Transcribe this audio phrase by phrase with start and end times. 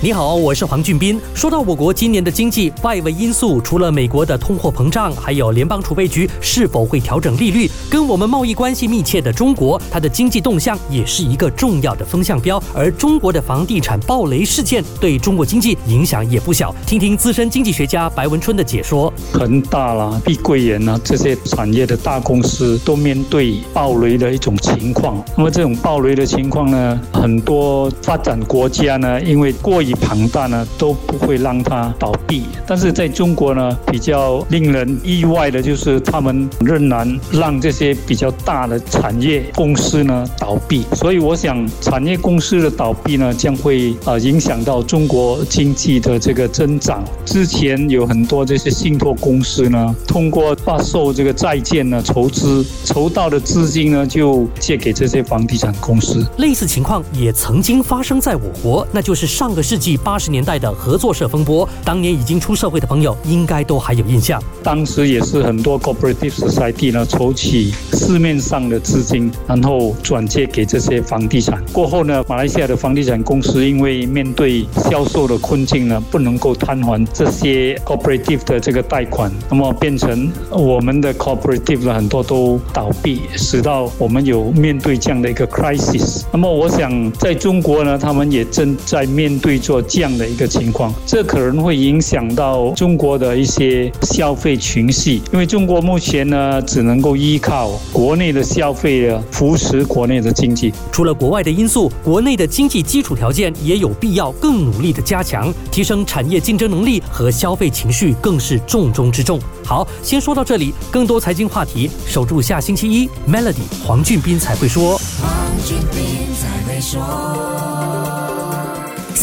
[0.00, 1.20] 你好，我是黄俊斌。
[1.34, 12.62] 说到我国今年的经济外围因素，除了美国的通货膨胀，还有联邦储备局是否会调整利率，跟我们贸易关系密切的中国，它的经济动向也是一个重要的风向标。
[12.72, 16.72] 而中国的房地产暴雷事件对中国经济影响也不小。
[16.86, 25.20] 听听资深经济学家白文春的解说：恒大啦、碧桂园呐这些产业的大公司都面对暴雷的一种情况。
[25.36, 47.04] 那么这种暴雷的情况呢，很多发展国家呢，因为过庞大呢都不会让它倒闭，但是在中国呢比较令人意外的就是他们仍然让这些比较大的产业公司呢倒闭，所以我想产业公司的倒闭呢将会啊影响到中国经济的这个增长。
[47.24, 56.26] 之前有很多这些信托公司呢通过发售这个债券呢筹资，筹到的资金呢就借给这些房地产公司。
[56.38, 59.96] 类似情况也曾经发生在我国，那就是上个世纪。
[59.96, 64.42] 八十年代的合作社风波，当年已经出社会的朋友应该都还有印象。
[64.62, 71.62] 当时也是很多 cooperative society 呢筹起市面上的资金，然后转借给这些房地产。
[71.72, 86.22] 过后呢，马来西亚的房地产公司因为面对销售的困境呢，不能够摊还这些 cooperative 的这个贷款，那么变成我们的 cooperative 呢很多都倒闭，使到我们有面对这样的一个 crisis。
[86.32, 100.72] 那么我想在中国呢，他们也正在面对做这样的一个情况，这可能会影响到中国的一些消费群系，因为中国目前呢只能够依靠国内的消费啊扶持国内的经济。
[100.90, 109.38] 除了国外的因素，国内的经济基础条件也有必要更努力的加强，提升产业竞争能力和消费情绪更是重中之重。
[109.62, 114.96] 好，先说到这里，更多财经话题，守住下星期一，Melody 黄俊斌才会说。
[115.20, 115.30] 黄
[115.62, 116.98] 俊斌才会说。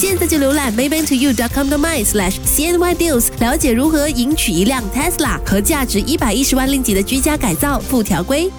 [0.07, 8.51] 现在就浏览 maybanktoyou.com.my/cnydeals，了解如何赢取一辆 Tesla 和价值一百一十万令吉的居家改造附条规。